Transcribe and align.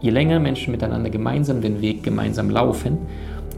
je 0.00 0.10
länger 0.10 0.38
Menschen 0.38 0.70
miteinander 0.70 1.10
gemeinsam 1.10 1.60
den 1.60 1.80
Weg 1.80 2.02
gemeinsam 2.02 2.50
laufen, 2.50 2.98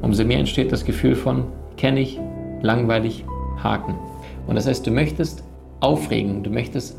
umso 0.03 0.25
mehr 0.25 0.39
entsteht 0.39 0.73
das 0.73 0.85
Gefühl 0.85 1.15
von 1.15 1.45
kenne 1.77 2.01
ich, 2.01 2.19
langweilig, 2.63 3.25
Haken. 3.63 3.95
Und 4.47 4.55
das 4.55 4.67
heißt, 4.67 4.87
du 4.87 4.91
möchtest 4.91 5.45
Aufregung, 5.81 6.43
du 6.43 6.51
möchtest 6.51 6.99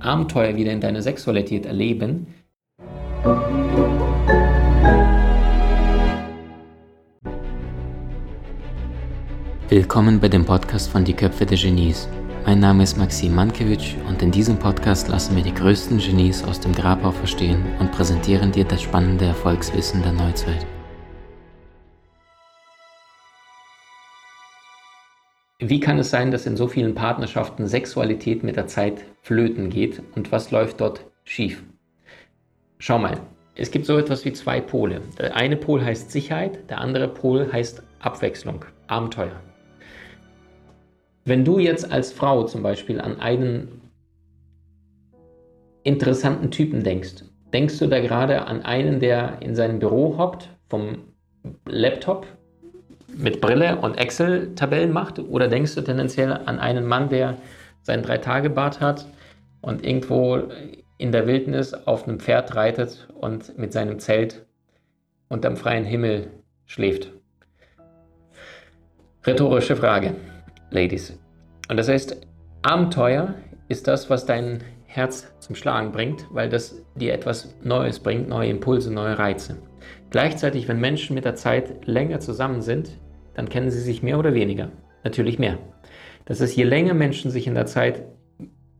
Abenteuer 0.00 0.56
wieder 0.56 0.72
in 0.72 0.80
deiner 0.80 1.02
Sexualität 1.02 1.66
erleben. 1.66 2.26
Willkommen 9.68 10.18
bei 10.20 10.28
dem 10.28 10.44
Podcast 10.44 10.88
von 10.88 11.04
Die 11.04 11.12
Köpfe 11.12 11.44
der 11.44 11.58
Genies. 11.58 12.08
Mein 12.44 12.60
Name 12.60 12.82
ist 12.82 12.96
Maxim 12.96 13.34
Mankewitsch 13.34 13.94
und 14.08 14.22
in 14.22 14.30
diesem 14.30 14.58
Podcast 14.58 15.08
lassen 15.08 15.36
wir 15.36 15.42
die 15.42 15.54
größten 15.54 15.98
Genies 15.98 16.42
aus 16.44 16.60
dem 16.60 16.72
Grabau 16.72 17.10
verstehen 17.10 17.62
und 17.78 17.92
präsentieren 17.92 18.52
dir 18.52 18.64
das 18.64 18.82
spannende 18.82 19.26
Erfolgswissen 19.26 20.02
der 20.02 20.12
Neuzeit. 20.12 20.66
Wie 25.58 25.80
kann 25.80 25.98
es 25.98 26.10
sein, 26.10 26.30
dass 26.30 26.46
in 26.46 26.56
so 26.56 26.68
vielen 26.68 26.94
Partnerschaften 26.94 27.66
Sexualität 27.66 28.42
mit 28.44 28.56
der 28.56 28.66
Zeit 28.66 29.04
flöten 29.22 29.68
geht 29.70 30.00
und 30.14 30.32
was 30.32 30.50
läuft 30.50 30.80
dort 30.80 31.04
schief? 31.24 31.64
Schau 32.78 32.98
mal, 32.98 33.20
es 33.56 33.70
gibt 33.70 33.84
so 33.86 33.98
etwas 33.98 34.24
wie 34.24 34.32
zwei 34.32 34.60
Pole. 34.60 35.02
Der 35.18 35.34
eine 35.34 35.56
Pol 35.56 35.84
heißt 35.84 36.12
Sicherheit, 36.12 36.70
der 36.70 36.80
andere 36.80 37.08
Pol 37.08 37.52
heißt 37.52 37.82
Abwechslung, 37.98 38.64
Abenteuer. 38.86 39.47
Wenn 41.28 41.44
du 41.44 41.58
jetzt 41.58 41.92
als 41.92 42.10
Frau 42.10 42.44
zum 42.44 42.62
Beispiel 42.62 43.02
an 43.02 43.20
einen 43.20 43.82
interessanten 45.82 46.50
Typen 46.50 46.82
denkst, 46.82 47.22
denkst 47.52 47.78
du 47.80 47.86
da 47.86 48.00
gerade 48.00 48.46
an 48.46 48.62
einen, 48.62 48.98
der 48.98 49.42
in 49.42 49.54
seinem 49.54 49.78
Büro 49.78 50.16
hockt, 50.16 50.48
vom 50.70 51.12
Laptop 51.66 52.26
mit 53.14 53.42
Brille 53.42 53.76
und 53.76 53.98
Excel-Tabellen 53.98 54.90
macht? 54.90 55.18
Oder 55.18 55.48
denkst 55.48 55.74
du 55.74 55.82
tendenziell 55.82 56.32
an 56.32 56.58
einen 56.58 56.86
Mann, 56.86 57.10
der 57.10 57.36
seinen 57.82 58.02
Drei-Tage-Bart 58.02 58.80
hat 58.80 59.06
und 59.60 59.84
irgendwo 59.84 60.44
in 60.96 61.12
der 61.12 61.26
Wildnis 61.26 61.74
auf 61.74 62.08
einem 62.08 62.20
Pferd 62.20 62.56
reitet 62.56 63.06
und 63.12 63.58
mit 63.58 63.74
seinem 63.74 63.98
Zelt 63.98 64.46
unterm 65.28 65.58
freien 65.58 65.84
Himmel 65.84 66.30
schläft? 66.64 67.12
Rhetorische 69.26 69.76
Frage. 69.76 70.14
Ladies. 70.70 71.18
Und 71.68 71.76
das 71.76 71.88
heißt, 71.88 72.26
Abenteuer 72.62 73.34
ist 73.68 73.86
das, 73.86 74.10
was 74.10 74.26
dein 74.26 74.62
Herz 74.86 75.30
zum 75.38 75.54
Schlagen 75.54 75.92
bringt, 75.92 76.26
weil 76.30 76.48
das 76.48 76.82
dir 76.96 77.12
etwas 77.12 77.54
Neues 77.62 78.00
bringt, 78.00 78.28
neue 78.28 78.50
Impulse, 78.50 78.92
neue 78.92 79.18
Reize. 79.18 79.58
Gleichzeitig, 80.10 80.66
wenn 80.66 80.80
Menschen 80.80 81.14
mit 81.14 81.26
der 81.26 81.34
Zeit 81.34 81.86
länger 81.86 82.20
zusammen 82.20 82.62
sind, 82.62 82.98
dann 83.34 83.48
kennen 83.48 83.70
sie 83.70 83.80
sich 83.80 84.02
mehr 84.02 84.18
oder 84.18 84.34
weniger. 84.34 84.70
Natürlich 85.04 85.38
mehr. 85.38 85.58
Das 86.24 86.40
ist, 86.40 86.56
je 86.56 86.64
länger 86.64 86.94
Menschen 86.94 87.30
sich 87.30 87.46
in 87.46 87.54
der 87.54 87.66
Zeit 87.66 88.02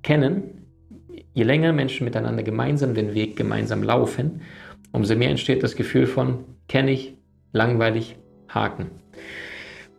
kennen, 0.02 0.66
je 1.34 1.44
länger 1.44 1.72
Menschen 1.72 2.04
miteinander 2.04 2.42
gemeinsam 2.42 2.94
den 2.94 3.14
Weg 3.14 3.36
gemeinsam 3.36 3.82
laufen, 3.82 4.40
umso 4.92 5.14
mehr 5.14 5.30
entsteht 5.30 5.62
das 5.62 5.76
Gefühl 5.76 6.06
von 6.06 6.44
kenne 6.68 6.90
ich, 6.90 7.16
langweilig, 7.52 8.16
Haken. 8.48 8.90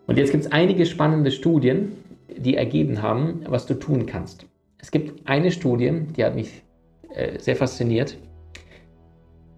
Und 0.08 0.18
jetzt 0.18 0.32
gibt 0.32 0.46
es 0.46 0.52
einige 0.52 0.86
spannende 0.86 1.32
Studien, 1.32 1.94
die 2.38 2.56
ergeben 2.56 3.02
haben, 3.02 3.42
was 3.48 3.66
du 3.66 3.74
tun 3.74 4.06
kannst. 4.06 4.46
Es 4.78 4.92
gibt 4.92 5.28
eine 5.28 5.52
Studie, 5.52 5.92
die 6.16 6.24
hat 6.24 6.36
mich 6.36 6.64
äh, 7.14 7.40
sehr 7.40 7.56
fasziniert. 7.56 8.18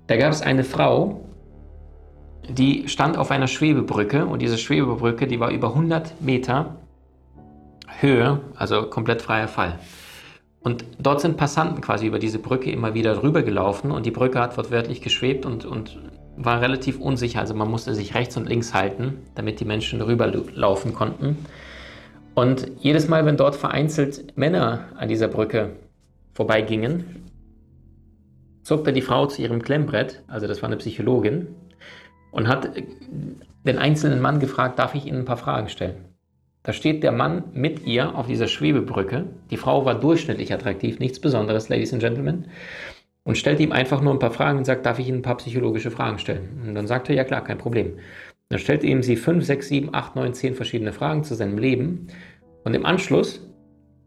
Da 0.08 0.18
gab 0.18 0.32
es 0.32 0.42
eine 0.42 0.64
Frau, 0.64 1.22
die 2.50 2.88
stand 2.88 3.18
auf 3.18 3.32
einer 3.32 3.48
Schwebebrücke 3.48 4.26
und 4.26 4.42
diese 4.42 4.58
Schwebebrücke, 4.58 5.28
die 5.28 5.40
war 5.40 5.52
über 5.52 5.70
100 5.70 6.22
Meter 6.22 6.78
Höhe, 8.00 8.42
also 8.56 8.84
komplett 8.84 9.22
freier 9.22 9.48
Fall. 9.48 9.80
Und 10.62 10.86
dort 11.00 11.22
sind 11.22 11.38
Passanten 11.38 11.82
quasi 11.82 12.06
über 12.08 12.20
diese 12.20 12.40
Brücke 12.40 12.72
immer 12.72 12.94
wieder 12.94 13.16
drüber 13.16 13.42
gelaufen 13.42 13.92
und 13.92 14.06
die 14.06 14.12
Brücke 14.12 14.40
hat 14.40 14.58
wortwörtlich 14.58 15.02
geschwebt 15.02 15.46
und, 15.46 15.66
und 15.66 16.00
war 16.38 16.62
relativ 16.62 17.00
unsicher. 17.00 17.40
Also 17.40 17.54
man 17.54 17.70
musste 17.70 17.96
sich 17.96 18.14
rechts 18.16 18.38
und 18.38 18.48
links 18.48 18.74
halten, 18.74 19.20
damit 19.36 19.60
die 19.60 19.66
Menschen 19.66 20.00
darüber 20.00 20.28
laufen 20.28 20.94
konnten. 20.94 21.46
Und 22.42 22.72
jedes 22.80 23.08
Mal, 23.08 23.24
wenn 23.28 23.38
dort 23.38 23.56
vereinzelt 23.56 24.36
Männer 24.36 24.88
an 24.96 25.10
dieser 25.10 25.28
Brücke 25.28 25.74
vorbeigingen, 26.34 27.28
zog 28.64 28.84
dann 28.84 28.96
die 28.96 29.04
Frau 29.04 29.28
zu 29.28 29.44
ihrem 29.44 29.62
Klemmbrett, 29.62 30.24
also 30.28 30.48
das 30.48 30.64
war 30.64 30.70
eine 30.70 30.78
Psychologin, 30.78 31.50
und 32.32 32.48
hat 32.48 32.72
den 33.64 33.78
einzelnen 33.78 34.22
Mann 34.22 34.40
gefragt, 34.40 34.80
darf 34.80 34.96
ich 34.96 35.06
Ihnen 35.06 35.20
ein 35.20 35.26
paar 35.26 35.38
Fragen 35.38 35.70
stellen? 35.70 35.98
Da 36.64 36.74
steht 36.74 37.04
der 37.04 37.12
Mann 37.12 37.44
mit 37.54 37.86
ihr 37.86 38.16
auf 38.16 38.26
dieser 38.26 38.48
Schwebebrücke. 38.48 39.26
Die 39.52 39.58
Frau 39.58 39.86
war 39.86 40.00
durchschnittlich 40.00 40.52
attraktiv, 40.52 40.98
nichts 40.98 41.20
Besonderes, 41.20 41.70
Ladies 41.70 41.94
and 41.94 42.02
Gentlemen 42.02 42.48
und 43.24 43.38
stellt 43.38 43.60
ihm 43.60 43.72
einfach 43.72 44.02
nur 44.02 44.14
ein 44.14 44.20
paar 44.20 44.32
Fragen 44.32 44.58
und 44.58 44.66
sagt, 44.66 44.88
darf 44.88 44.98
ich 44.98 45.08
Ihnen 45.08 45.20
ein 45.20 45.22
paar 45.22 45.38
psychologische 45.38 45.92
Fragen 45.92 46.18
stellen? 46.18 46.64
Und 46.66 46.74
dann 46.74 46.88
sagt 46.88 47.08
er, 47.08 47.14
ja 47.14 47.24
klar, 47.24 47.44
kein 47.44 47.60
Problem. 47.60 48.00
Dann 48.52 48.60
stellt 48.60 48.84
er 48.84 48.90
ihm 48.90 49.02
sie 49.02 49.16
5, 49.16 49.46
6, 49.46 49.68
7, 49.70 49.96
8, 49.96 50.18
9, 50.18 50.34
10 50.34 50.56
verschiedene 50.56 50.92
Fragen 50.92 51.24
zu 51.24 51.36
seinem 51.36 51.58
Leben 51.58 52.08
und 52.64 52.74
im 52.74 52.86
Anschluss 52.86 53.42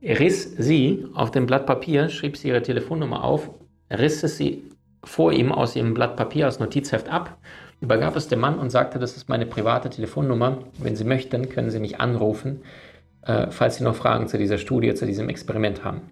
riss 0.03 0.55
sie 0.57 1.07
auf 1.15 1.31
dem 1.31 1.47
Blatt 1.47 1.67
Papier, 1.67 2.09
schrieb 2.09 2.37
sie 2.37 2.49
ihre 2.49 2.63
Telefonnummer 2.63 3.25
auf, 3.25 3.51
riss 3.91 4.23
es 4.23 4.37
sie 4.37 4.71
vor 5.03 5.33
ihm 5.33 5.53
aus 5.53 5.77
ihrem 5.77 5.95
Blatt 5.95 6.17
Papier, 6.17 6.49
aus 6.49 6.61
Notizheft 6.61 7.09
ab, 7.09 7.39
übergab 7.81 8.17
es 8.17 8.29
dem 8.29 8.41
Mann 8.41 8.59
und 8.59 8.71
sagte, 8.71 8.99
das 8.99 9.17
ist 9.17 9.29
meine 9.29 9.47
private 9.47 9.91
Telefonnummer. 9.91 10.59
Wenn 10.79 10.97
Sie 10.97 11.05
möchten, 11.05 11.49
können 11.49 11.71
Sie 11.71 11.81
mich 11.81 12.01
anrufen, 12.01 12.63
äh, 13.23 13.49
falls 13.51 13.77
Sie 13.77 13.85
noch 13.85 13.95
Fragen 13.95 14.27
zu 14.27 14.39
dieser 14.39 14.59
Studie, 14.59 14.95
zu 14.95 15.07
diesem 15.07 15.29
Experiment 15.29 15.85
haben. 15.85 16.03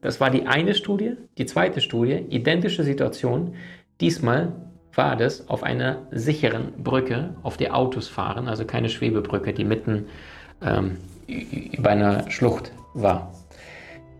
Das 0.00 0.20
war 0.20 0.30
die 0.30 0.46
eine 0.46 0.74
Studie. 0.74 1.16
Die 1.36 1.46
zweite 1.46 1.80
Studie, 1.80 2.24
identische 2.30 2.84
Situation. 2.84 3.54
Diesmal 4.00 4.52
war 4.94 5.16
das 5.16 5.48
auf 5.48 5.62
einer 5.62 6.06
sicheren 6.10 6.72
Brücke, 6.82 7.34
auf 7.42 7.56
der 7.56 7.76
Autos 7.76 8.08
fahren, 8.08 8.48
also 8.48 8.64
keine 8.64 8.88
Schwebebrücke, 8.88 9.52
die 9.52 9.64
mitten 9.64 10.06
ähm, 10.62 10.96
über 11.28 11.90
einer 11.90 12.30
Schlucht 12.30 12.72
war. 12.94 13.32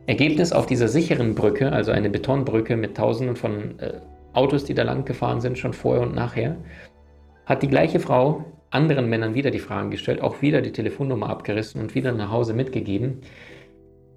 Ergebnis 0.06 0.52
auf 0.52 0.66
dieser 0.66 0.88
sicheren 0.88 1.34
Brücke, 1.34 1.72
also 1.72 1.90
eine 1.90 2.10
Betonbrücke 2.10 2.76
mit 2.76 2.96
Tausenden 2.96 3.36
von 3.36 3.78
äh, 3.78 3.94
Autos, 4.32 4.64
die 4.64 4.74
da 4.74 4.82
lang 4.82 5.04
gefahren 5.04 5.40
sind, 5.40 5.58
schon 5.58 5.72
vorher 5.72 6.02
und 6.02 6.14
nachher, 6.14 6.56
hat 7.44 7.62
die 7.62 7.68
gleiche 7.68 8.00
Frau 8.00 8.44
anderen 8.70 9.08
Männern 9.08 9.34
wieder 9.34 9.50
die 9.50 9.58
Fragen 9.58 9.90
gestellt, 9.90 10.20
auch 10.20 10.42
wieder 10.42 10.60
die 10.60 10.72
Telefonnummer 10.72 11.28
abgerissen 11.28 11.80
und 11.80 11.94
wieder 11.94 12.12
nach 12.12 12.30
Hause 12.30 12.52
mitgegeben. 12.54 13.22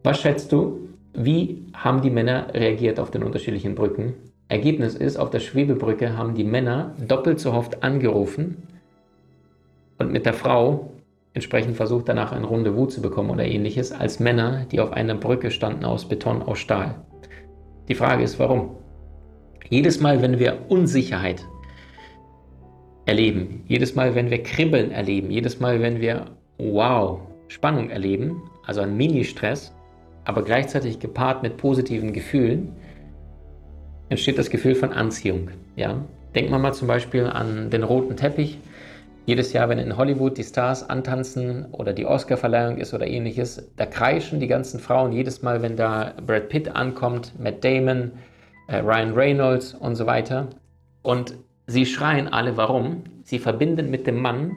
Was 0.03 0.21
schätzt 0.21 0.51
du, 0.51 0.89
wie 1.13 1.65
haben 1.73 2.01
die 2.01 2.09
Männer 2.09 2.53
reagiert 2.53 2.99
auf 2.99 3.11
den 3.11 3.23
unterschiedlichen 3.23 3.75
Brücken? 3.75 4.13
Ergebnis 4.47 4.95
ist, 4.95 5.17
auf 5.17 5.29
der 5.29 5.39
Schwebebrücke 5.39 6.17
haben 6.17 6.35
die 6.35 6.43
Männer 6.43 6.95
doppelt 7.05 7.39
so 7.39 7.53
oft 7.53 7.83
angerufen 7.83 8.63
und 9.97 10.11
mit 10.11 10.25
der 10.25 10.33
Frau 10.33 10.91
entsprechend 11.33 11.77
versucht, 11.77 12.09
danach 12.09 12.31
ein 12.31 12.43
Rendezvous 12.43 12.93
zu 12.93 13.01
bekommen 13.01 13.29
oder 13.29 13.45
ähnliches, 13.45 13.91
als 13.91 14.19
Männer, 14.19 14.65
die 14.71 14.79
auf 14.79 14.91
einer 14.91 15.15
Brücke 15.15 15.51
standen 15.51 15.85
aus 15.85 16.07
Beton, 16.07 16.41
aus 16.41 16.59
Stahl. 16.59 16.95
Die 17.87 17.95
Frage 17.95 18.23
ist, 18.23 18.39
warum? 18.39 18.75
Jedes 19.69 19.99
Mal, 20.01 20.21
wenn 20.21 20.39
wir 20.39 20.65
Unsicherheit 20.69 21.45
erleben, 23.05 23.63
jedes 23.67 23.95
Mal, 23.95 24.15
wenn 24.15 24.29
wir 24.29 24.43
Kribbeln 24.43 24.91
erleben, 24.91 25.31
jedes 25.31 25.59
Mal, 25.59 25.81
wenn 25.81 26.01
wir 26.01 26.25
Wow, 26.57 27.21
Spannung 27.47 27.89
erleben, 27.89 28.43
also 28.65 28.81
ein 28.81 28.95
Mini-Stress, 28.95 29.73
aber 30.25 30.43
gleichzeitig 30.43 30.99
gepaart 30.99 31.41
mit 31.41 31.57
positiven 31.57 32.13
Gefühlen, 32.13 32.75
entsteht 34.09 34.37
das 34.37 34.49
Gefühl 34.49 34.75
von 34.75 34.91
Anziehung. 34.91 35.49
Ja? 35.75 36.05
Denkt 36.35 36.51
man 36.51 36.61
mal 36.61 36.73
zum 36.73 36.87
Beispiel 36.87 37.25
an 37.25 37.69
den 37.69 37.83
roten 37.83 38.15
Teppich. 38.15 38.59
Jedes 39.31 39.53
Jahr, 39.53 39.69
wenn 39.69 39.79
in 39.79 39.95
Hollywood 39.95 40.37
die 40.37 40.43
Stars 40.43 40.89
antanzen 40.89 41.67
oder 41.71 41.93
die 41.93 42.05
Oscar-Verleihung 42.05 42.79
ist 42.79 42.93
oder 42.93 43.07
ähnliches, 43.07 43.65
da 43.77 43.85
kreischen 43.85 44.41
die 44.41 44.47
ganzen 44.47 44.77
Frauen 44.77 45.13
jedes 45.13 45.41
Mal, 45.41 45.61
wenn 45.61 45.77
da 45.77 46.13
Brad 46.27 46.49
Pitt 46.49 46.75
ankommt, 46.75 47.31
Matt 47.39 47.63
Damon, 47.63 48.11
äh, 48.67 48.79
Ryan 48.79 49.13
Reynolds 49.13 49.73
und 49.73 49.95
so 49.95 50.05
weiter. 50.05 50.49
Und 51.01 51.35
sie 51.65 51.85
schreien 51.85 52.27
alle, 52.27 52.57
warum? 52.57 53.05
Sie 53.23 53.39
verbinden 53.39 53.89
mit 53.89 54.05
dem 54.05 54.21
Mann 54.21 54.51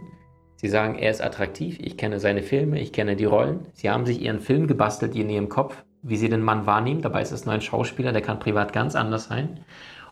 Sie 0.56 0.69
sagen, 0.69 0.99
er 0.99 1.12
ist 1.12 1.23
attraktiv, 1.23 1.79
ich 1.81 1.97
kenne 1.97 2.19
seine 2.19 2.43
Filme, 2.43 2.81
ich 2.81 2.93
kenne 2.93 3.15
die 3.15 3.26
Rollen. 3.26 3.67
Sie 3.75 3.91
haben 3.91 4.06
sich 4.06 4.21
ihren 4.21 4.41
Film 4.41 4.67
gebastelt 4.67 5.15
in 5.15 5.31
ihrem 5.31 5.49
Kopf, 5.50 5.85
wie 6.03 6.17
sie 6.17 6.29
den 6.29 6.43
Mann 6.43 6.67
wahrnehmen. 6.67 7.00
Dabei 7.00 7.23
ist 7.23 7.31
es 7.31 7.44
nur 7.44 7.55
ein 7.55 7.61
Schauspieler, 7.61 8.11
der 8.12 8.23
kann 8.23 8.41
privat 8.41 8.73
ganz 8.73 8.97
anders 8.97 9.26
sein. 9.26 9.61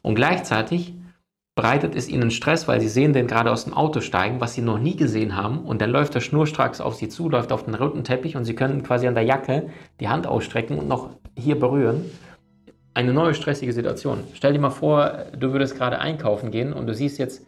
Und 0.03 0.15
gleichzeitig 0.15 0.95
bereitet 1.55 1.95
es 1.95 2.09
ihnen 2.09 2.31
Stress, 2.31 2.67
weil 2.67 2.81
sie 2.81 2.89
sehen 2.89 3.13
den 3.13 3.27
gerade 3.27 3.51
aus 3.51 3.65
dem 3.65 3.75
Auto 3.75 4.01
steigen, 4.01 4.41
was 4.41 4.55
sie 4.55 4.63
noch 4.63 4.79
nie 4.79 4.97
gesehen 4.97 5.37
haben. 5.37 5.59
Und 5.65 5.83
dann 5.83 5.91
läuft 5.91 6.15
er 6.15 6.23
schnurstracks 6.23 6.81
auf 6.81 6.95
sie 6.95 7.09
zu, 7.09 7.29
läuft 7.29 7.53
auf 7.53 7.65
den 7.65 7.75
roten 7.75 8.05
Teppich 8.05 8.37
und 8.37 8.45
sie 8.45 8.55
können 8.55 8.83
quasi 8.83 9.07
an 9.07 9.15
der 9.15 9.25
Jacke 9.25 9.69
die 10.01 10.09
Hand 10.09 10.27
ausstrecken 10.27 10.79
und 10.79 10.89
noch 10.89 11.11
hier 11.37 11.59
berühren. 11.59 12.05
eine 12.95 13.13
neue 13.13 13.35
stressige 13.35 13.73
Situation. 13.73 14.25
Stell 14.35 14.53
dir 14.53 14.59
mal 14.59 14.71
vor, 14.71 15.27
du 15.39 15.53
würdest 15.53 15.77
gerade 15.77 15.99
einkaufen 15.99 16.51
gehen 16.51 16.73
und 16.73 16.87
du 16.87 16.95
siehst 16.95 17.19
jetzt 17.19 17.47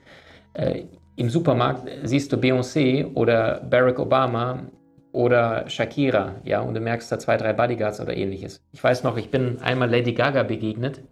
äh, 0.55 0.85
im 1.17 1.29
Supermarkt, 1.29 1.89
siehst 2.03 2.33
du 2.33 2.37
Beyoncé 2.37 3.13
oder 3.15 3.61
Barack 3.61 3.99
Obama 3.99 4.65
oder 5.13 5.69
Shakira, 5.69 6.37
ja, 6.45 6.61
und 6.61 6.75
du 6.75 6.81
merkst 6.81 7.11
da 7.13 7.19
zwei, 7.19 7.37
drei 7.37 7.53
Bodyguards 7.53 8.01
oder 8.01 8.17
ähnliches. 8.17 8.61
Ich 8.73 8.83
weiß 8.83 9.05
noch, 9.05 9.17
ich 9.17 9.31
bin 9.31 9.59
einmal 9.61 9.89
Lady 9.89 10.13
Gaga 10.13 10.43
begegnet. 10.43 11.03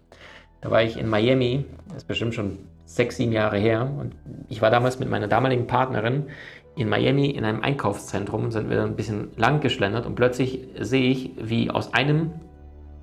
Da 0.60 0.70
war 0.70 0.82
ich 0.82 0.96
in 0.96 1.08
Miami, 1.08 1.64
das 1.88 1.98
ist 1.98 2.08
bestimmt 2.08 2.34
schon 2.34 2.58
sechs, 2.94 3.16
sieben 3.16 3.32
Jahre 3.32 3.58
her. 3.58 3.90
Und 3.98 4.14
ich 4.48 4.62
war 4.62 4.70
damals 4.70 4.98
mit 4.98 5.08
meiner 5.08 5.28
damaligen 5.28 5.66
Partnerin 5.66 6.26
in 6.76 6.88
Miami 6.88 7.30
in 7.30 7.44
einem 7.44 7.62
Einkaufszentrum, 7.62 8.50
sind 8.50 8.70
wir 8.70 8.82
ein 8.82 8.96
bisschen 8.96 9.30
lang 9.36 9.60
geschlendert 9.60 10.06
und 10.06 10.14
plötzlich 10.14 10.60
sehe 10.80 11.10
ich, 11.10 11.32
wie 11.38 11.70
aus 11.70 11.92
einem 11.92 12.32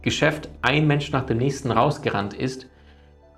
Geschäft 0.01 0.50
ein 0.62 0.88
Mensch 0.88 1.12
nach 1.12 1.25
dem 1.25 1.38
nächsten 1.38 1.71
rausgerannt 1.71 2.33
ist. 2.33 2.68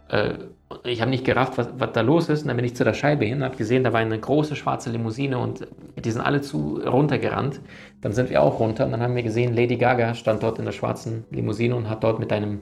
Äh, 0.09 0.35
ich 0.83 1.01
habe 1.01 1.11
nicht 1.11 1.25
gerafft, 1.25 1.57
was, 1.57 1.69
was, 1.77 1.91
da 1.91 2.01
los 2.01 2.29
ist. 2.29 2.43
Und 2.43 2.47
dann 2.47 2.57
bin 2.57 2.65
ich 2.65 2.75
zu 2.75 2.83
der 2.83 2.93
Scheibe 2.93 3.25
hin 3.25 3.39
und 3.39 3.43
habe 3.43 3.57
gesehen, 3.57 3.83
da 3.83 3.93
war 3.93 3.99
eine 3.99 4.17
große 4.17 4.55
schwarze 4.55 4.89
Limousine 4.89 5.37
und 5.37 5.67
die 5.97 6.11
sind 6.11 6.21
alle 6.21 6.41
zu 6.41 6.81
runtergerannt. 6.85 7.59
Dann 8.01 8.13
sind 8.13 8.29
wir 8.29 8.41
auch 8.41 8.59
runter 8.59 8.85
und 8.85 8.91
dann 8.91 9.01
haben 9.01 9.15
wir 9.15 9.23
gesehen, 9.23 9.53
Lady 9.53 9.77
Gaga 9.77 10.13
stand 10.13 10.43
dort 10.43 10.59
in 10.59 10.65
der 10.65 10.71
schwarzen 10.71 11.25
Limousine 11.29 11.75
und 11.75 11.89
hat 11.89 12.03
dort 12.03 12.19
mit 12.19 12.31
einem, 12.31 12.61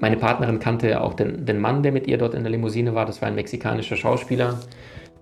meine 0.00 0.16
Partnerin 0.16 0.58
kannte 0.58 1.00
auch 1.00 1.14
den, 1.14 1.44
den 1.44 1.58
Mann, 1.58 1.82
der 1.82 1.92
mit 1.92 2.06
ihr 2.06 2.18
dort 2.18 2.34
in 2.34 2.42
der 2.42 2.50
Limousine 2.50 2.94
war. 2.94 3.06
Das 3.06 3.20
war 3.20 3.28
ein 3.28 3.34
mexikanischer 3.34 3.96
Schauspieler. 3.96 4.60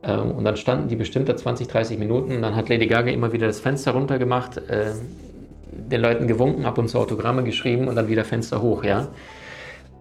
Ähm, 0.02 0.32
und 0.32 0.44
dann 0.44 0.56
standen 0.56 0.88
die 0.88 0.96
bestimmt 0.96 1.28
da 1.28 1.36
20, 1.36 1.68
30 1.68 1.98
Minuten. 1.98 2.36
Und 2.36 2.42
dann 2.42 2.54
hat 2.54 2.68
Lady 2.68 2.86
Gaga 2.86 3.10
immer 3.10 3.32
wieder 3.32 3.46
das 3.46 3.60
Fenster 3.60 3.92
runtergemacht, 3.92 4.58
äh, 4.58 4.92
den 5.72 6.00
Leuten 6.00 6.26
gewunken, 6.26 6.64
ab 6.64 6.78
und 6.78 6.88
zu 6.88 6.98
Autogramme 6.98 7.42
geschrieben 7.42 7.88
und 7.88 7.96
dann 7.96 8.08
wieder 8.08 8.24
Fenster 8.24 8.62
hoch, 8.62 8.84
ja. 8.84 9.08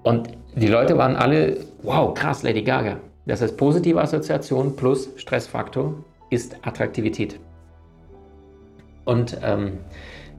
Und 0.03 0.29
die 0.55 0.67
Leute 0.67 0.97
waren 0.97 1.15
alle, 1.15 1.57
wow, 1.83 2.13
krass, 2.13 2.43
Lady 2.43 2.61
Gaga. 2.61 2.97
Das 3.25 3.41
heißt, 3.41 3.57
positive 3.57 3.99
Assoziation 3.99 4.75
plus 4.75 5.09
Stressfaktor 5.15 5.95
ist 6.29 6.55
Attraktivität. 6.61 7.39
Und 9.03 9.37
ähm, 9.43 9.79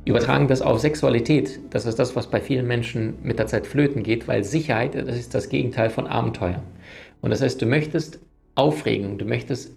übertragen 0.06 0.46
das 0.46 0.62
auf 0.62 0.78
Sexualität, 0.78 1.58
das 1.70 1.84
ist 1.84 1.98
das, 1.98 2.14
was 2.14 2.28
bei 2.28 2.40
vielen 2.40 2.66
Menschen 2.66 3.14
mit 3.22 3.38
der 3.38 3.48
Zeit 3.48 3.66
flöten 3.66 4.02
geht, 4.02 4.28
weil 4.28 4.44
Sicherheit, 4.44 4.94
das 4.94 5.16
ist 5.16 5.34
das 5.34 5.48
Gegenteil 5.48 5.90
von 5.90 6.06
Abenteuer. 6.06 6.62
Und 7.20 7.30
das 7.30 7.42
heißt, 7.42 7.60
du 7.60 7.66
möchtest 7.66 8.20
Aufregung, 8.54 9.18
du 9.18 9.24
möchtest 9.24 9.76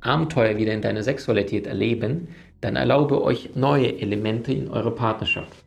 Abenteuer 0.00 0.56
wieder 0.56 0.72
in 0.72 0.82
deiner 0.82 1.04
Sexualität 1.04 1.68
erleben, 1.68 2.28
dann 2.60 2.76
erlaube 2.76 3.22
euch 3.22 3.50
neue 3.54 4.00
Elemente 4.00 4.52
in 4.52 4.68
eurer 4.68 4.94
Partnerschaft. 4.94 5.64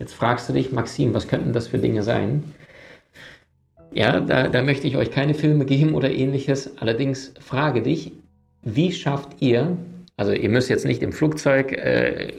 Jetzt 0.00 0.14
fragst 0.14 0.48
du 0.48 0.52
dich, 0.52 0.72
Maxim, 0.72 1.14
was 1.14 1.28
könnten 1.28 1.52
das 1.52 1.68
für 1.68 1.78
Dinge 1.78 2.02
sein? 2.02 2.42
Ja, 3.92 4.20
da, 4.20 4.48
da 4.48 4.62
möchte 4.62 4.86
ich 4.86 4.96
euch 4.96 5.10
keine 5.10 5.34
Filme 5.34 5.64
geben 5.64 5.94
oder 5.94 6.10
ähnliches. 6.10 6.76
Allerdings 6.78 7.34
frage 7.40 7.82
dich, 7.82 8.12
wie 8.62 8.92
schafft 8.92 9.40
ihr, 9.40 9.76
also 10.16 10.32
ihr 10.32 10.48
müsst 10.48 10.68
jetzt 10.68 10.84
nicht 10.84 11.02
im 11.02 11.12
Flugzeug 11.12 11.72
äh, 11.72 12.32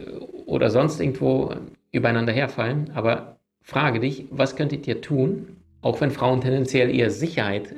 oder 0.49 0.69
sonst 0.69 0.99
irgendwo 0.99 1.53
übereinander 1.91 2.33
herfallen, 2.33 2.91
aber 2.95 3.37
frage 3.61 3.99
dich, 3.99 4.25
was 4.31 4.55
könntet 4.55 4.87
ihr 4.87 5.01
tun, 5.01 5.57
auch 5.81 6.01
wenn 6.01 6.11
Frauen 6.11 6.41
tendenziell 6.41 6.93
eher 6.93 7.11
Sicherheit 7.11 7.73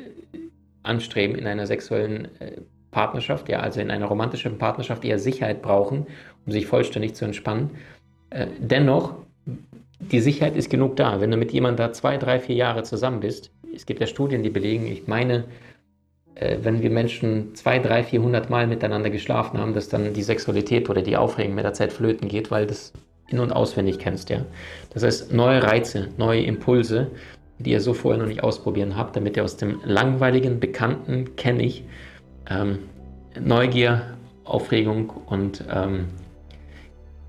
anstreben 0.83 1.35
in 1.35 1.45
einer 1.47 1.67
sexuellen 1.67 2.29
äh, 2.39 2.61
Partnerschaft, 2.91 3.49
ja, 3.49 3.59
also 3.59 3.79
in 3.79 3.91
einer 3.91 4.07
romantischen 4.07 4.57
Partnerschaft 4.57 5.05
eher 5.05 5.19
Sicherheit 5.19 5.61
brauchen, 5.61 6.07
um 6.45 6.51
sich 6.51 6.65
vollständig 6.65 7.13
zu 7.13 7.25
entspannen. 7.25 7.71
Äh, 8.29 8.47
dennoch, 8.59 9.15
die 9.99 10.19
Sicherheit 10.19 10.55
ist 10.55 10.69
genug 10.69 10.95
da. 10.95 11.21
Wenn 11.21 11.31
du 11.31 11.37
mit 11.37 11.51
jemandem 11.51 11.85
da 11.85 11.93
zwei, 11.93 12.17
drei, 12.17 12.39
vier 12.39 12.55
Jahre 12.55 12.83
zusammen 12.83 13.19
bist, 13.19 13.51
es 13.73 13.85
gibt 13.85 14.01
ja 14.01 14.07
Studien, 14.07 14.43
die 14.43 14.49
belegen, 14.49 14.87
ich 14.87 15.07
meine, 15.07 15.45
äh, 16.35 16.57
wenn 16.61 16.81
wir 16.81 16.89
Menschen 16.89 17.55
zwei, 17.55 17.79
drei, 17.79 18.03
vierhundert 18.03 18.49
Mal 18.49 18.67
miteinander 18.67 19.09
geschlafen 19.09 19.59
haben, 19.59 19.73
dass 19.73 19.89
dann 19.89 20.13
die 20.13 20.23
Sexualität 20.23 20.89
oder 20.89 21.01
die 21.01 21.17
Aufregung 21.17 21.55
mit 21.55 21.65
der 21.65 21.73
Zeit 21.73 21.93
flöten 21.93 22.27
geht, 22.27 22.51
weil 22.51 22.67
das 22.67 22.93
in- 23.27 23.39
und 23.39 23.51
auswendig 23.51 23.99
kennst, 23.99 24.29
ja. 24.29 24.45
Das 24.93 25.03
heißt, 25.03 25.33
neue 25.33 25.63
Reize, 25.63 26.09
neue 26.17 26.41
Impulse, 26.41 27.07
die 27.59 27.71
ihr 27.71 27.81
so 27.81 27.93
vorher 27.93 28.19
noch 28.21 28.27
nicht 28.27 28.43
ausprobieren 28.43 28.97
habt, 28.97 29.15
damit 29.15 29.37
ihr 29.37 29.43
aus 29.43 29.57
dem 29.57 29.79
langweiligen, 29.85 30.59
bekannten, 30.59 31.35
kenne 31.35 31.63
ich, 31.63 31.83
ähm, 32.49 32.79
Neugier, 33.39 34.17
Aufregung 34.43 35.09
und 35.27 35.63
ähm, 35.73 36.07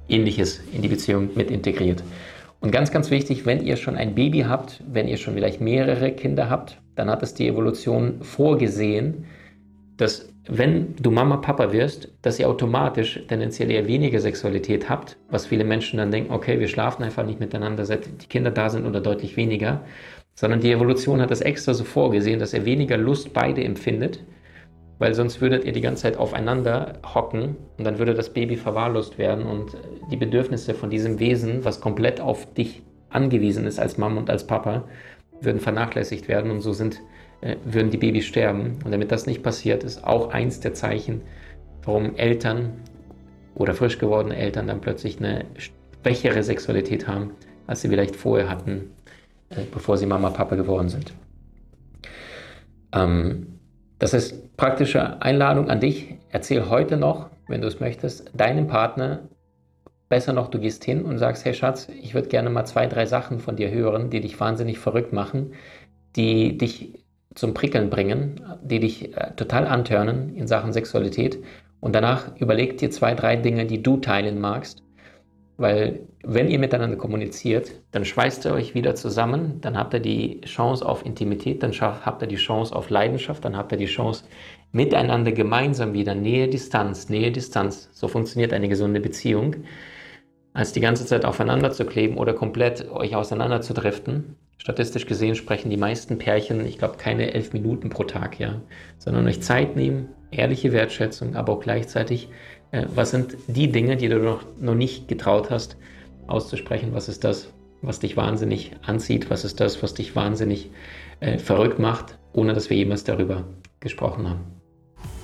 ähnliches 0.09 0.61
in 0.73 0.83
die 0.83 0.89
Beziehung 0.89 1.31
mit 1.35 1.51
integriert. 1.51 2.03
Und 2.63 2.71
ganz, 2.71 2.93
ganz 2.93 3.11
wichtig, 3.11 3.45
wenn 3.45 3.61
ihr 3.61 3.77
schon 3.77 3.97
ein 3.97 4.15
Baby 4.15 4.43
habt, 4.43 4.83
wenn 4.89 5.09
ihr 5.09 5.17
schon 5.17 5.35
vielleicht 5.35 5.61
mehrere 5.61 6.13
Kinder 6.13 6.49
habt, 6.49 6.81
dann 6.95 7.11
hat 7.11 7.23
es 7.25 7.35
die 7.35 7.49
Evolution 7.49 8.23
vorgesehen, 8.23 9.25
dass 9.97 10.33
wenn 10.49 10.95
du 10.97 11.11
Mama, 11.11 11.39
Papa 11.39 11.73
wirst, 11.73 12.09
dass 12.23 12.39
ihr 12.39 12.49
automatisch 12.49 13.21
tendenziell 13.27 13.71
eher 13.71 13.89
weniger 13.89 14.21
Sexualität 14.21 14.89
habt, 14.89 15.17
was 15.29 15.47
viele 15.47 15.65
Menschen 15.65 15.97
dann 15.97 16.13
denken, 16.13 16.33
okay, 16.33 16.61
wir 16.61 16.69
schlafen 16.69 17.03
einfach 17.03 17.27
nicht 17.27 17.41
miteinander, 17.41 17.85
seit 17.85 18.23
die 18.23 18.27
Kinder 18.27 18.53
da 18.53 18.69
sind 18.71 18.87
oder 18.87 19.01
deutlich 19.01 19.37
weniger, 19.37 19.81
sondern 20.35 20.61
die 20.61 20.71
Evolution 20.71 21.21
hat 21.21 21.33
das 21.33 21.41
extra 21.41 21.75
so 21.75 21.85
vorgesehen, 21.85 22.39
dass 22.39 22.55
er 22.55 22.65
weniger 22.65 22.97
Lust 22.97 23.33
beide 23.33 23.63
empfindet 23.65 24.21
weil 25.03 25.15
sonst 25.15 25.41
würdet 25.41 25.65
ihr 25.65 25.73
die 25.73 25.81
ganze 25.81 26.03
Zeit 26.03 26.17
aufeinander 26.17 27.01
hocken 27.13 27.57
und 27.77 27.85
dann 27.85 27.99
würde 27.99 28.15
das 28.15 28.33
Baby 28.33 28.55
verwahrlost 28.55 29.19
werden 29.19 29.47
und 29.47 29.77
die 30.13 30.17
Bedürfnisse 30.17 30.75
von 30.75 30.91
diesem 30.91 31.19
Wesen, 31.19 31.65
was 31.65 31.81
komplett 31.81 32.21
auf 32.21 32.55
dich 32.55 32.83
angewiesen 33.11 33.67
ist 33.67 33.81
als 33.81 33.99
Mama 33.99 34.21
und 34.21 34.31
als 34.31 34.47
Papa, 34.47 34.85
würden 35.41 35.59
vernachlässigt 35.59 36.29
werden 36.29 36.53
und 36.53 36.61
so 36.61 36.73
sind, 36.73 37.01
äh, 37.41 37.57
würden 37.65 37.91
die 37.91 37.97
Babys 37.97 38.27
sterben. 38.27 38.79
Und 38.85 38.93
damit 38.93 39.11
das 39.11 39.27
nicht 39.27 39.43
passiert, 39.43 39.83
ist 39.83 40.05
auch 40.05 40.31
eins 40.31 40.61
der 40.61 40.73
Zeichen, 40.73 41.23
warum 41.83 42.15
Eltern 42.15 42.71
oder 43.57 43.75
frisch 43.75 43.99
gewordene 43.99 44.37
Eltern 44.37 44.69
dann 44.69 44.81
plötzlich 44.81 45.19
eine 45.19 45.47
schwächere 46.05 46.45
Sexualität 46.45 47.09
haben, 47.09 47.33
als 47.67 47.83
sie 47.83 47.89
vielleicht 47.89 48.15
vorher 48.15 48.49
hatten, 48.49 48.93
äh, 49.51 49.63
bevor 49.75 49.97
sie 49.97 50.07
Mama, 50.07 50.31
Papa 50.31 50.55
geworden 50.55 50.91
sind. 50.91 51.13
Ähm, 52.93 53.52
das 54.03 54.15
ist 54.15 54.57
praktische 54.57 55.23
Einladung 55.23 55.71
an 55.71 55.79
dich. 55.79 56.17
Erzähl 56.31 56.69
heute 56.69 56.97
noch, 56.97 57.31
wenn 57.47 57.61
du 57.61 57.69
es 57.69 57.79
möchtest, 57.79 58.33
deinem 58.35 58.67
Partner, 58.67 59.29
besser 60.09 60.33
noch, 60.33 60.49
du 60.49 60.59
gehst 60.59 60.83
hin 60.83 61.05
und 61.05 61.19
sagst, 61.19 61.45
hey 61.45 61.55
Schatz, 61.55 61.89
ich 62.03 62.13
würde 62.13 62.27
gerne 62.27 62.51
mal 62.51 62.65
zwei, 62.65 62.89
drei 62.89 63.07
Sachen 63.07 63.39
von 63.39 63.55
dir 63.55 63.71
hören, 63.71 64.11
die 64.11 64.21
dich 64.21 64.41
wahnsinnig 64.41 64.81
verrückt 64.81 65.13
machen, 65.13 65.53
die 66.17 66.59
dich 66.59 67.05
zum 67.37 67.55
Prickeln 67.55 67.91
bringen, 67.91 68.41
die 68.61 68.81
dich 68.81 69.17
äh, 69.17 69.37
total 69.37 69.69
antörnen 69.69 70.35
in 70.35 70.49
Sachen 70.49 70.73
Sexualität. 70.73 71.39
Und 71.79 71.95
danach 71.95 72.37
überleg 72.41 72.79
dir 72.79 72.91
zwei, 72.91 73.15
drei 73.15 73.37
Dinge, 73.37 73.67
die 73.67 73.85
du 73.85 73.99
teilen 73.99 74.41
magst 74.41 74.82
weil 75.63 76.01
wenn 76.25 76.49
ihr 76.49 76.59
miteinander 76.59 76.97
kommuniziert, 76.97 77.71
dann 77.93 78.05
schweißt 78.05 78.47
ihr 78.47 78.53
euch 78.53 78.75
wieder 78.75 78.97
zusammen, 78.97 79.61
dann 79.61 79.79
habt 79.79 79.95
ihr 79.95 80.01
die 80.01 80.41
Chance 80.41 80.85
auf 80.85 81.07
Intimität, 81.07 81.63
dann 81.63 81.73
habt 81.73 82.21
ihr 82.21 82.27
die 82.27 82.35
Chance 82.35 82.75
auf 82.75 82.91
Leidenschaft, 82.91 83.45
dann 83.45 83.57
habt 83.57 83.71
ihr 83.71 83.79
die 83.79 83.87
Chance 83.87 84.25
miteinander 84.73 85.31
gemeinsam 85.31 85.93
wieder 85.93 86.17
Nähe, 86.17 86.49
Distanz, 86.49 87.09
Nähe, 87.09 87.31
Distanz. 87.31 87.91
So 87.93 88.09
funktioniert 88.09 88.53
eine 88.53 88.69
gesunde 88.69 88.99
Beziehung. 88.99 89.55
Als 90.53 90.73
die 90.73 90.81
ganze 90.81 91.07
Zeit 91.07 91.25
aufeinander 91.25 91.71
zu 91.71 91.85
kleben 91.85 92.19
oder 92.19 92.35
komplett 92.35 92.91
euch 92.91 93.15
auseinander 93.15 93.61
zu 93.61 93.73
driften. 93.73 94.37
Statistisch 94.59 95.07
gesehen 95.07 95.37
sprechen 95.37 95.71
die 95.71 95.77
meisten 95.77 96.19
Pärchen, 96.19 96.67
ich 96.67 96.79
glaube, 96.79 96.97
keine 96.97 97.35
elf 97.35 97.53
Minuten 97.53 97.89
pro 97.89 98.03
Tag, 98.03 98.41
ja, 98.41 98.61
sondern 98.99 99.27
euch 99.29 99.41
Zeit 99.43 99.77
nehmen, 99.77 100.09
ehrliche 100.33 100.73
Wertschätzung, 100.73 101.37
aber 101.37 101.53
auch 101.53 101.61
gleichzeitig 101.61 102.29
äh, 102.73 102.87
was 102.95 103.11
sind 103.11 103.37
die 103.47 103.71
Dinge, 103.71 103.97
die 103.97 104.09
du 104.09 104.19
noch, 104.19 104.45
noch 104.59 104.75
nicht 104.75 105.07
getraut 105.07 105.51
hast 105.51 105.77
auszusprechen? 106.27 106.93
Was 106.93 107.09
ist 107.09 107.23
das, 107.23 107.49
was 107.83 108.01
dich 108.01 108.17
wahnsinnig 108.17 108.73
anzieht? 108.83 109.31
Was 109.31 109.45
ist 109.45 109.61
das, 109.61 109.83
was 109.83 109.95
dich 109.95 110.17
wahnsinnig 110.17 110.71
äh, 111.21 111.39
verrückt 111.39 111.79
macht, 111.79 112.19
ohne 112.33 112.55
dass 112.55 112.71
wir 112.71 112.77
jemals 112.77 113.05
darüber 113.05 113.45
gesprochen 113.81 114.29
haben? 114.29 114.41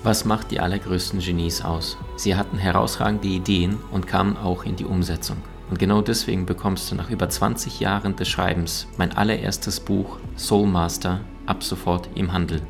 Was 0.03 0.25
macht 0.25 0.51
die 0.51 0.61
allergrößten 0.61 1.21
Genies 1.21 1.65
aus? 1.65 1.97
Sie 2.17 2.37
hatten 2.37 2.59
herausragende 2.59 3.29
Ideen 3.29 3.79
und 3.91 4.07
kamen 4.07 4.37
auch 4.37 4.65
in 4.65 4.77
die 4.77 4.85
Umsetzung. 4.85 5.39
Und 5.71 5.79
genau 5.79 6.03
deswegen 6.03 6.47
bekommst 6.47 6.91
du 6.91 6.95
nach 6.95 7.11
über 7.11 7.29
20 7.29 7.81
Jahren 7.81 8.17
des 8.17 8.29
Schreibens 8.29 8.87
mein 8.97 9.13
allererstes 9.13 9.81
Buch 9.81 10.19
Soul 10.37 10.67
Master 10.67 11.21
ab 11.47 11.63
sofort 11.63 12.09
im 12.15 12.33
Handel. 12.33 12.63